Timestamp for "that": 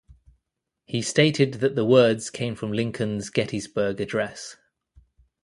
1.61-1.75